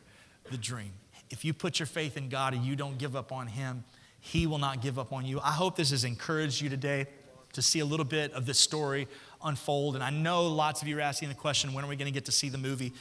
the 0.49 0.57
dream. 0.57 0.91
If 1.29 1.45
you 1.45 1.53
put 1.53 1.79
your 1.79 1.85
faith 1.85 2.17
in 2.17 2.29
God 2.29 2.53
and 2.53 2.65
you 2.65 2.75
don't 2.75 2.97
give 2.97 3.15
up 3.15 3.31
on 3.31 3.47
Him, 3.47 3.83
He 4.19 4.47
will 4.47 4.57
not 4.57 4.81
give 4.81 4.97
up 4.97 5.13
on 5.13 5.25
you. 5.25 5.39
I 5.39 5.51
hope 5.51 5.75
this 5.75 5.91
has 5.91 6.03
encouraged 6.03 6.61
you 6.61 6.69
today 6.69 7.07
to 7.53 7.61
see 7.61 7.79
a 7.79 7.85
little 7.85 8.05
bit 8.05 8.31
of 8.33 8.45
this 8.45 8.59
story 8.59 9.07
unfold. 9.43 9.95
And 9.95 10.03
I 10.03 10.09
know 10.09 10.47
lots 10.47 10.81
of 10.81 10.87
you 10.87 10.97
are 10.97 11.01
asking 11.01 11.29
the 11.29 11.35
question 11.35 11.73
when 11.73 11.83
are 11.83 11.87
we 11.87 11.95
going 11.95 12.11
to 12.11 12.13
get 12.13 12.25
to 12.25 12.31
see 12.31 12.49
the 12.49 12.57
movie? 12.57 12.93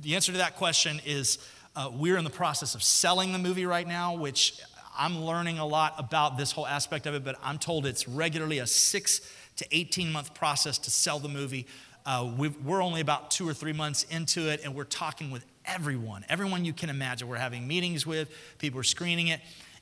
The 0.00 0.14
answer 0.14 0.32
to 0.32 0.38
that 0.38 0.56
question 0.56 1.00
is 1.04 1.38
uh, 1.76 1.90
we're 1.92 2.16
in 2.16 2.24
the 2.24 2.30
process 2.30 2.74
of 2.74 2.82
selling 2.82 3.32
the 3.32 3.38
movie 3.38 3.66
right 3.66 3.86
now, 3.86 4.14
which 4.14 4.60
I'm 4.96 5.24
learning 5.24 5.58
a 5.58 5.66
lot 5.66 5.94
about 5.98 6.36
this 6.36 6.52
whole 6.52 6.66
aspect 6.66 7.06
of 7.06 7.14
it, 7.14 7.24
but 7.24 7.36
I'm 7.42 7.58
told 7.58 7.86
it's 7.86 8.06
regularly 8.06 8.58
a 8.58 8.66
six 8.66 9.20
to 9.56 9.66
18 9.70 10.12
month 10.12 10.34
process 10.34 10.78
to 10.78 10.90
sell 10.90 11.18
the 11.18 11.28
movie. 11.28 11.66
Uh, 12.04 12.32
we're 12.36 12.82
only 12.82 13.00
about 13.00 13.30
two 13.30 13.48
or 13.48 13.54
three 13.54 13.72
months 13.72 14.04
into 14.10 14.50
it, 14.50 14.60
and 14.64 14.74
we're 14.74 14.84
talking 14.84 15.30
with 15.30 15.44
everyone, 15.64 16.24
everyone 16.28 16.64
you 16.64 16.72
can 16.72 16.90
imagine. 16.90 17.28
We're 17.28 17.36
having 17.36 17.66
meetings 17.66 18.06
with, 18.06 18.30
people 18.58 18.80
are 18.80 18.84
screening 18.84 19.28
it, 19.28 19.40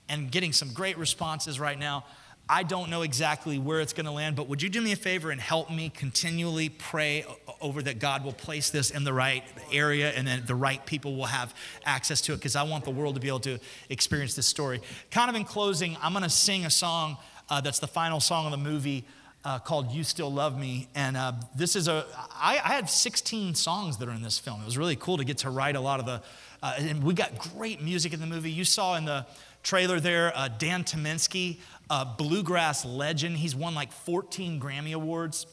and 0.09 0.31
getting 0.31 0.53
some 0.53 0.73
great 0.73 0.99
responses 0.99 1.59
right 1.59 1.79
now. 1.79 2.05
I 2.53 2.65
don't 2.65 2.91
know 2.91 3.03
exactly 3.03 3.61
where 3.61 3.81
it's 3.81 3.93
going 3.93 4.07
to 4.07 4.13
land, 4.13 4.35
but 4.35 4.49
would 4.49 4.61
you 4.61 4.69
do 4.69 4.81
me 4.81 4.91
a 4.91 4.97
favor 4.97 5.31
and 5.31 5.41
help 5.41 5.71
me 5.71 5.89
continually 5.89 6.69
pray 6.69 7.25
over 7.61 7.81
that 7.83 8.01
God 8.01 8.25
will 8.25 8.33
place 8.33 8.71
this 8.71 8.91
in 8.91 9.05
the 9.05 9.13
right 9.13 9.45
area 9.73 10.11
and 10.11 10.27
then 10.27 10.43
the 10.47 10.57
right 10.57 10.85
people 10.85 11.15
will 11.15 11.27
have 11.27 11.55
access 11.85 12.21
to 12.23 12.33
it 12.33 12.39
because 12.39 12.57
I 12.57 12.65
want 12.65 12.85
the 12.85 12.91
world 12.91 13.15
to 13.15 13.21
be 13.21 13.29
able 13.29 13.39
to 13.41 13.61
experience 13.89 14.35
this 14.35 14.47
story. 14.47 14.81
Kind 15.13 15.31
of 15.31 15.37
in 15.37 15.45
closing, 15.45 15.97
I'm 16.03 16.13
going 16.13 16.25
to 16.25 16.29
sing 16.29 16.65
a 16.67 16.71
song 16.71 17.19
uh, 17.49 17.61
that's 17.61 17.79
the 17.79 17.87
final 17.87 18.19
song 18.19 18.47
of 18.47 18.51
the 18.51 18.59
movie. 18.59 19.05
Uh, 19.43 19.59
called 19.59 19.91
"You 19.91 20.05
Still 20.05 20.31
Love 20.31 20.59
Me," 20.59 20.87
and 20.95 21.17
uh, 21.17 21.33
this 21.57 21.75
is 21.75 21.89
a. 21.89 22.05
I, 22.35 22.61
I 22.63 22.75
had 22.75 22.91
16 22.91 23.55
songs 23.55 23.97
that 23.97 24.09
are 24.09 24.13
in 24.13 24.21
this 24.21 24.39
film. 24.39 24.61
It 24.61 24.67
was 24.67 24.77
really 24.77 24.97
cool 24.97 25.17
to 25.17 25.25
get 25.25 25.39
to 25.39 25.51
write 25.51 25.77
a 25.77 25.81
lot 25.81 25.99
of 25.99 26.05
the, 26.05 26.21
uh, 26.63 26.75
and 26.77 27.03
we 27.03 27.15
got 27.15 27.39
great 27.55 27.81
music 27.81 28.13
in 28.13 28.21
the 28.21 28.27
movie. 28.27 28.51
You 28.51 28.67
saw 28.67 28.97
in 28.97 29.07
the 29.07 29.27
trailer 29.63 29.99
there, 29.99 30.33
uh, 30.37 30.49
Dan 30.49 30.85
Tyminski, 30.85 31.59
a 31.89 32.05
bluegrass 32.05 32.85
legend. 32.85 33.39
He's 33.39 33.57
won 33.57 33.75
like 33.75 33.93
14 33.93 34.61
Grammy 34.61 34.95
awards. 34.95 35.47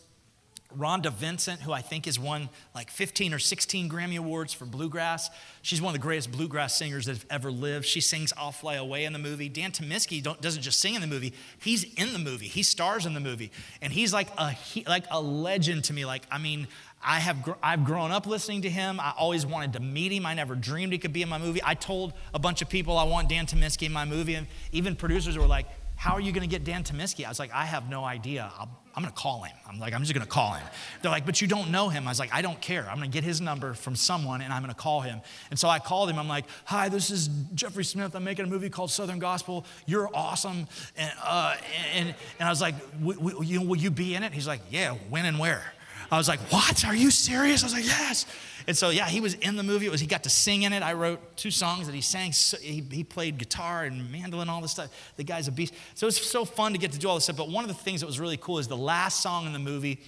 Rhonda 0.76 1.12
Vincent, 1.12 1.62
who 1.62 1.72
I 1.72 1.82
think 1.82 2.06
has 2.06 2.20
won 2.20 2.50
like 2.76 2.92
15 2.92 3.34
or 3.34 3.40
16 3.40 3.90
Grammy 3.90 4.18
Awards 4.18 4.54
for 4.54 4.66
bluegrass. 4.66 5.30
She's 5.62 5.82
one 5.82 5.92
of 5.92 6.00
the 6.00 6.06
greatest 6.06 6.32
bluegrass 6.32 6.76
singers 6.76 7.06
that 7.06 7.14
have 7.14 7.26
ever 7.30 7.52
lived. 7.52 7.86
She 7.86 8.02
sings 8.02 8.34
I'll 8.36 8.52
Fly 8.52 8.76
Away 8.76 9.06
in 9.06 9.14
the 9.14 9.20
movie. 9.20 9.48
Dan 9.50 9.72
Tyminski 9.72 10.22
doesn't 10.42 10.62
just 10.62 10.80
sing 10.80 10.96
in 10.96 11.02
the 11.02 11.08
movie, 11.08 11.34
he's 11.60 11.84
in 11.96 12.14
the 12.14 12.20
movie. 12.20 12.48
He 12.48 12.64
stars 12.64 13.06
in 13.06 13.14
the 13.14 13.20
movie. 13.20 13.52
And 13.82 13.94
he's 13.94 14.14
like 14.14 14.28
a, 14.38 14.52
he, 14.52 14.84
like 14.86 15.06
a 15.10 15.22
legend 15.22 15.86
to 15.86 15.94
me. 15.94 16.06
Like, 16.06 16.24
I 16.30 16.38
mean, 16.38 16.68
I 17.04 17.20
have 17.20 17.44
gr- 17.44 17.52
I've 17.64 17.86
grown 17.86 18.12
up 18.12 18.26
listening 18.26 18.64
to 18.64 18.70
him. 18.70 19.00
I 19.00 19.14
always 19.18 19.46
wanted 19.46 19.74
to 19.74 19.80
meet 19.80 20.12
him. 20.12 20.26
I 20.26 20.34
never 20.34 20.56
dreamed 20.56 20.92
he 20.92 20.98
could 20.98 21.14
be 21.14 21.22
in 21.22 21.30
my 21.30 21.38
movie. 21.38 21.62
I 21.64 21.76
told 21.76 22.14
a 22.34 22.40
bunch 22.40 22.62
of 22.62 22.70
people 22.70 22.98
I 22.98 23.04
want 23.04 23.30
Dan 23.30 23.46
Tyminski 23.46 23.86
in 23.86 23.94
my 23.94 24.06
movie, 24.06 24.36
and 24.36 24.48
even 24.72 24.96
producers 24.96 25.38
were 25.38 25.48
like, 25.48 25.68
how 25.98 26.14
are 26.14 26.22
you 26.22 26.32
going 26.32 26.48
to 26.48 26.50
get 26.50 26.64
Dan 26.64 26.84
Tyminski? 26.84 27.26
I 27.26 27.30
was 27.30 27.40
like, 27.40 27.52
I 27.52 27.66
have 27.66 27.90
no 27.90 28.06
idea. 28.06 28.52
i 28.56 28.62
am 28.64 28.70
going 28.96 29.06
to 29.06 29.12
call 29.12 29.42
him. 29.42 29.56
I'm 29.68 29.80
like, 29.80 29.94
I'm 29.94 30.02
just 30.02 30.14
going 30.14 30.26
to 30.26 30.32
call 30.32 30.54
him. 30.54 30.66
They're 31.02 31.10
like, 31.10 31.26
but 31.26 31.42
you 31.42 31.48
don't 31.48 31.72
know 31.72 31.90
him. 31.90 32.08
I 32.08 32.12
was 32.12 32.20
like, 32.20 32.32
I 32.32 32.44
don't 32.44 32.62
care. 32.62 32.88
I'm 32.88 32.98
going 32.98 33.10
to 33.10 33.14
get 33.14 33.24
his 33.24 33.42
number 33.42 33.74
from 33.74 33.96
someone 33.96 34.42
and 34.42 34.54
I'm 34.54 34.62
going 34.62 34.74
to 34.74 34.80
call 34.80 35.02
him. 35.02 35.22
And 35.50 35.58
so 35.58 35.68
I 35.68 35.80
called 35.80 36.12
him. 36.12 36.20
I'm 36.20 36.28
like, 36.28 36.46
hi, 36.66 36.88
this 36.88 37.10
is 37.10 37.30
Jeffrey 37.56 37.84
Smith. 37.84 38.16
I'm 38.16 38.24
making 38.24 38.46
a 38.46 38.48
movie 38.48 38.70
called 38.70 38.92
Southern 38.92 39.18
Gospel. 39.18 39.66
You're 39.88 40.10
awesome. 40.14 40.68
And, 40.96 41.12
uh, 41.24 41.56
and, 41.96 42.16
and 42.40 42.48
I 42.48 42.52
was 42.52 42.62
like, 42.62 42.76
will 43.02 43.76
you 43.76 43.90
be 43.90 44.14
in 44.14 44.22
it? 44.22 44.34
He's 44.34 44.48
like, 44.48 44.62
yeah, 44.70 44.94
when 45.10 45.26
and 45.26 45.40
where? 45.40 45.74
I 46.12 46.18
was 46.18 46.28
like, 46.28 46.40
what? 46.52 46.86
Are 46.86 46.96
you 46.96 47.12
serious? 47.12 47.64
I 47.64 47.66
was 47.66 47.74
like, 47.74 47.86
yes. 47.86 48.26
And 48.68 48.78
so, 48.78 48.90
yeah, 48.90 49.08
he 49.08 49.22
was 49.22 49.34
in 49.36 49.56
the 49.56 49.64
movie. 49.64 49.86
It 49.86 49.92
was, 49.92 50.02
he 50.02 50.08
got 50.08 50.24
to 50.24 50.30
sing 50.30 50.64
in 50.64 50.74
it. 50.74 50.84
I 50.84 50.94
wrote 50.94 51.38
two 51.38 51.52
songs 51.52 51.86
that 51.88 51.96
he 51.96 52.02
sang. 52.02 52.34
He, 52.62 52.84
he 52.92 53.04
played 53.04 53.38
guitar 53.38 53.84
and 53.86 54.12
mandolin, 54.12 54.50
all 54.50 54.62
this 54.62 54.72
stuff. 54.72 54.90
The 55.16 55.24
guy's 55.24 55.48
a 55.48 55.52
beast. 55.52 55.74
So 55.96 56.06
it 56.06 56.10
was 56.10 56.18
so 56.18 56.44
fun 56.44 56.74
to 56.74 56.78
get 56.78 56.92
to 56.92 57.00
do 57.00 57.08
all 57.08 57.16
this 57.16 57.26
stuff. 57.26 57.38
But 57.38 57.50
one 57.50 57.64
of 57.64 57.70
the 57.70 57.82
things 57.82 58.02
that 58.02 58.08
was 58.08 58.20
really 58.20 58.38
cool 58.38 58.60
is 58.60 58.68
the 58.68 58.76
last 58.76 59.22
song 59.22 59.46
in 59.46 59.54
the 59.54 59.60
movie 59.60 60.00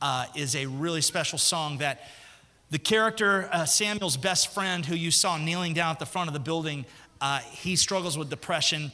uh, 0.00 0.26
is 0.34 0.56
a 0.56 0.66
really 0.66 1.00
special 1.00 1.38
song 1.38 1.78
that 1.78 2.08
the 2.70 2.78
character, 2.78 3.48
uh, 3.52 3.64
Samuel's 3.64 4.16
best 4.16 4.52
friend, 4.52 4.84
who 4.84 4.94
you 4.94 5.10
saw 5.10 5.36
kneeling 5.36 5.74
down 5.74 5.92
at 5.92 5.98
the 5.98 6.06
front 6.06 6.28
of 6.28 6.34
the 6.34 6.40
building, 6.40 6.84
uh, 7.20 7.38
he 7.38 7.76
struggles 7.76 8.18
with 8.18 8.28
depression. 8.30 8.92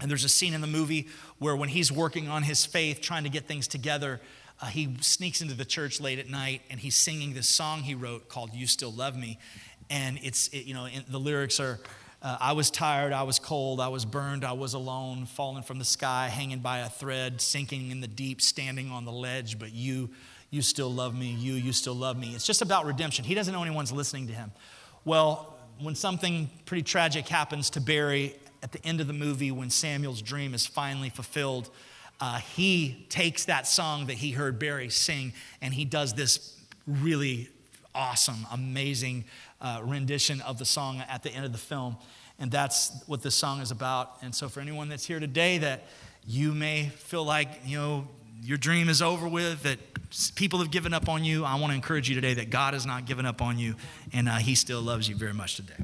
And 0.00 0.10
there's 0.10 0.24
a 0.24 0.28
scene 0.28 0.54
in 0.54 0.60
the 0.60 0.66
movie 0.66 1.08
where 1.38 1.56
when 1.56 1.68
he's 1.68 1.92
working 1.92 2.28
on 2.28 2.42
his 2.44 2.64
faith, 2.64 3.00
trying 3.00 3.24
to 3.24 3.30
get 3.30 3.46
things 3.46 3.68
together, 3.68 4.20
uh, 4.60 4.66
he 4.66 4.96
sneaks 5.00 5.40
into 5.40 5.54
the 5.54 5.64
church 5.64 6.00
late 6.00 6.18
at 6.18 6.28
night 6.28 6.62
and 6.70 6.80
he's 6.80 6.96
singing 6.96 7.34
this 7.34 7.48
song 7.48 7.82
he 7.82 7.94
wrote 7.94 8.28
called 8.28 8.52
You 8.52 8.66
Still 8.66 8.92
Love 8.92 9.16
Me. 9.16 9.38
And 9.90 10.18
it's, 10.22 10.48
it, 10.48 10.64
you 10.64 10.74
know, 10.74 10.88
the 11.08 11.20
lyrics 11.20 11.60
are, 11.60 11.78
uh, 12.20 12.36
I 12.40 12.52
was 12.52 12.70
tired, 12.70 13.12
I 13.12 13.22
was 13.22 13.38
cold, 13.38 13.80
I 13.80 13.88
was 13.88 14.04
burned, 14.04 14.44
I 14.44 14.52
was 14.52 14.74
alone, 14.74 15.26
falling 15.26 15.62
from 15.62 15.78
the 15.78 15.84
sky, 15.84 16.28
hanging 16.28 16.58
by 16.58 16.80
a 16.80 16.88
thread, 16.88 17.40
sinking 17.40 17.90
in 17.90 18.00
the 18.00 18.08
deep, 18.08 18.42
standing 18.42 18.90
on 18.90 19.04
the 19.04 19.12
ledge, 19.12 19.58
but 19.58 19.72
you, 19.72 20.10
you 20.50 20.60
still 20.60 20.92
love 20.92 21.14
me, 21.14 21.28
you, 21.28 21.54
you 21.54 21.72
still 21.72 21.94
love 21.94 22.18
me. 22.18 22.34
It's 22.34 22.46
just 22.46 22.60
about 22.60 22.86
redemption. 22.86 23.24
He 23.24 23.34
doesn't 23.34 23.54
know 23.54 23.62
anyone's 23.62 23.92
listening 23.92 24.26
to 24.26 24.32
him. 24.32 24.50
Well, 25.04 25.56
when 25.80 25.94
something 25.94 26.50
pretty 26.66 26.82
tragic 26.82 27.28
happens 27.28 27.70
to 27.70 27.80
Barry 27.80 28.34
at 28.62 28.72
the 28.72 28.84
end 28.84 29.00
of 29.00 29.06
the 29.06 29.12
movie, 29.12 29.52
when 29.52 29.70
Samuel's 29.70 30.20
dream 30.20 30.52
is 30.52 30.66
finally 30.66 31.10
fulfilled, 31.10 31.70
uh, 32.20 32.38
he 32.38 33.06
takes 33.08 33.44
that 33.44 33.66
song 33.66 34.06
that 34.06 34.14
he 34.14 34.32
heard 34.32 34.58
Barry 34.58 34.88
sing 34.88 35.32
and 35.62 35.72
he 35.72 35.84
does 35.84 36.14
this 36.14 36.56
really 36.86 37.48
awesome, 37.94 38.46
amazing 38.52 39.24
uh, 39.60 39.80
rendition 39.84 40.40
of 40.42 40.58
the 40.58 40.64
song 40.64 41.02
at 41.08 41.22
the 41.22 41.30
end 41.30 41.44
of 41.44 41.52
the 41.52 41.58
film. 41.58 41.96
And 42.38 42.50
that's 42.50 43.02
what 43.06 43.22
this 43.22 43.34
song 43.34 43.60
is 43.60 43.70
about. 43.70 44.18
And 44.22 44.34
so, 44.34 44.48
for 44.48 44.60
anyone 44.60 44.88
that's 44.88 45.04
here 45.04 45.18
today 45.18 45.58
that 45.58 45.84
you 46.24 46.52
may 46.52 46.88
feel 46.88 47.24
like, 47.24 47.48
you 47.64 47.78
know, 47.78 48.08
your 48.42 48.58
dream 48.58 48.88
is 48.88 49.02
over 49.02 49.26
with, 49.26 49.64
that 49.64 49.78
people 50.36 50.60
have 50.60 50.70
given 50.70 50.94
up 50.94 51.08
on 51.08 51.24
you, 51.24 51.44
I 51.44 51.56
want 51.56 51.72
to 51.72 51.74
encourage 51.74 52.08
you 52.08 52.14
today 52.14 52.34
that 52.34 52.50
God 52.50 52.74
has 52.74 52.86
not 52.86 53.06
given 53.06 53.26
up 53.26 53.42
on 53.42 53.58
you 53.58 53.74
and 54.12 54.28
uh, 54.28 54.36
He 54.36 54.54
still 54.54 54.80
loves 54.80 55.08
you 55.08 55.16
very 55.16 55.34
much 55.34 55.56
today. 55.56 55.74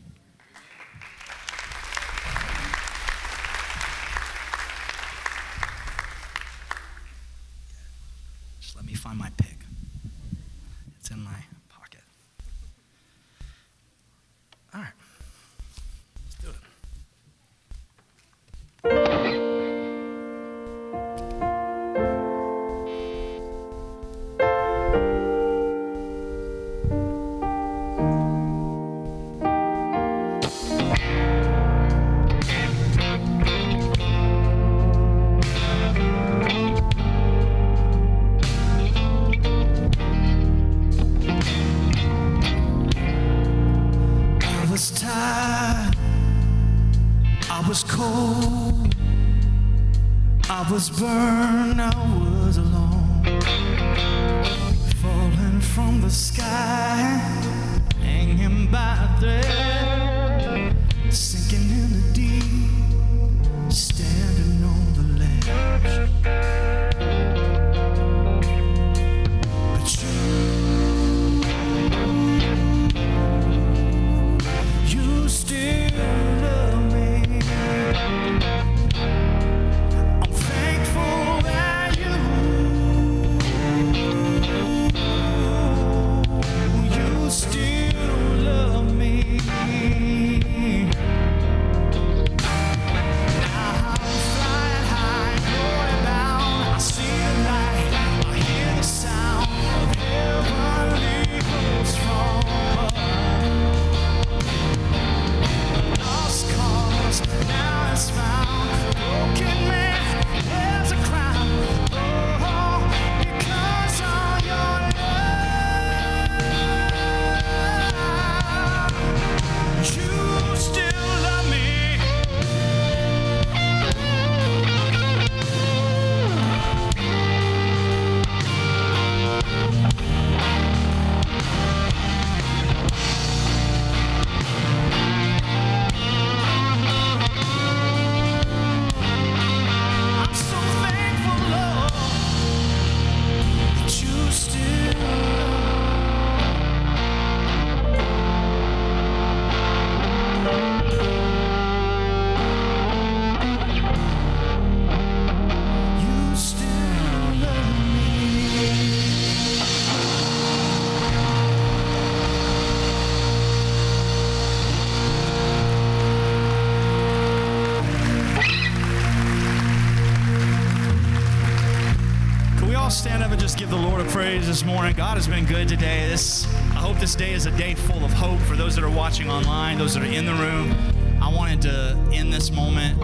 Morning. 174.74 174.96
God 174.96 175.16
has 175.16 175.28
been 175.28 175.44
good 175.44 175.68
today. 175.68 176.08
This 176.08 176.52
I 176.72 176.80
hope 176.80 176.98
this 176.98 177.14
day 177.14 177.32
is 177.32 177.46
a 177.46 177.56
day 177.56 177.74
full 177.74 178.04
of 178.04 178.12
hope 178.12 178.40
for 178.40 178.56
those 178.56 178.74
that 178.74 178.82
are 178.82 178.90
watching 178.90 179.30
online, 179.30 179.78
those 179.78 179.94
that 179.94 180.02
are 180.02 180.12
in 180.12 180.26
the 180.26 180.34
room. 180.34 180.74
I 181.22 181.32
wanted 181.32 181.62
to 181.62 181.96
end 182.12 182.32
this 182.32 182.50
moment 182.50 182.98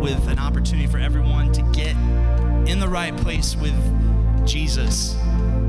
with 0.00 0.28
an 0.28 0.38
opportunity 0.38 0.86
for 0.86 0.96
everyone 0.96 1.52
to 1.52 1.60
get 1.72 1.94
in 2.66 2.80
the 2.80 2.88
right 2.88 3.14
place 3.18 3.54
with 3.54 3.76
Jesus. 4.46 5.14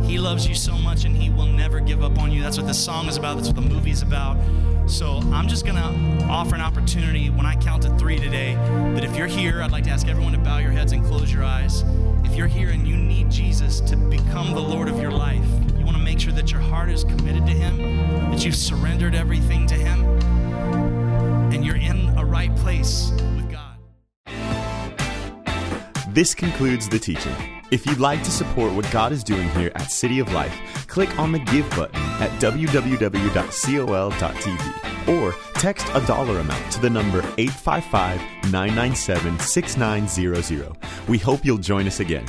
He 0.03 0.19
loves 0.19 0.47
you 0.47 0.55
so 0.55 0.77
much 0.77 1.03
and 1.03 1.17
he 1.17 1.29
will 1.29 1.47
never 1.47 1.81
give 1.81 2.01
up 2.01 2.17
on 2.17 2.31
you. 2.31 2.41
That's 2.41 2.57
what 2.57 2.65
this 2.65 2.81
song 2.81 3.09
is 3.09 3.17
about. 3.17 3.35
That's 3.35 3.47
what 3.47 3.57
the 3.57 3.69
movie 3.69 3.91
is 3.91 4.03
about. 4.03 4.37
So 4.89 5.17
I'm 5.33 5.49
just 5.49 5.65
going 5.65 5.75
to 5.75 6.25
offer 6.27 6.55
an 6.55 6.61
opportunity 6.61 7.29
when 7.29 7.45
I 7.45 7.57
count 7.57 7.83
to 7.83 7.89
three 7.97 8.19
today 8.19 8.55
that 8.95 9.03
if 9.03 9.17
you're 9.17 9.27
here, 9.27 9.61
I'd 9.61 9.71
like 9.73 9.83
to 9.83 9.89
ask 9.89 10.07
everyone 10.07 10.31
to 10.31 10.39
bow 10.39 10.59
your 10.59 10.71
heads 10.71 10.93
and 10.93 11.05
close 11.05 11.33
your 11.33 11.43
eyes. 11.43 11.83
If 12.31 12.37
you're 12.37 12.47
here 12.47 12.69
and 12.69 12.87
you 12.87 12.95
need 12.95 13.29
Jesus 13.29 13.81
to 13.81 13.97
become 13.97 14.53
the 14.53 14.61
Lord 14.61 14.87
of 14.87 15.01
your 15.01 15.11
life, 15.11 15.43
you 15.77 15.83
want 15.83 15.97
to 15.97 16.01
make 16.01 16.17
sure 16.17 16.31
that 16.31 16.49
your 16.49 16.61
heart 16.61 16.89
is 16.89 17.03
committed 17.03 17.45
to 17.45 17.51
him, 17.51 17.77
that 18.31 18.45
you've 18.45 18.55
surrendered 18.55 19.13
everything 19.13 19.67
to 19.67 19.75
him, 19.75 20.05
and 21.51 21.65
you're 21.65 21.75
in 21.75 22.07
a 22.17 22.23
right 22.23 22.55
place 22.55 23.11
with 23.35 23.51
God. 23.51 23.75
This 26.15 26.33
concludes 26.33 26.87
the 26.87 26.99
teaching. 26.99 27.35
If 27.69 27.85
you'd 27.85 27.99
like 27.99 28.23
to 28.23 28.31
support 28.31 28.71
what 28.71 28.89
God 28.91 29.11
is 29.11 29.25
doing 29.25 29.49
here 29.49 29.73
at 29.75 29.91
City 29.91 30.19
of 30.19 30.31
Life, 30.31 30.87
click 30.87 31.19
on 31.19 31.33
the 31.33 31.39
Give 31.39 31.69
button 31.71 31.99
at 32.21 32.29
www.col.tv 32.39 32.91
or 35.07 35.33
text 35.53 35.87
a 35.93 36.05
dollar 36.05 36.39
amount 36.39 36.71
to 36.73 36.79
the 36.79 36.89
number 36.89 37.19
855 37.37 38.19
997 38.51 39.39
6900. 39.39 40.77
We 41.07 41.17
hope 41.17 41.45
you'll 41.45 41.57
join 41.57 41.87
us 41.87 41.99
again. 41.99 42.25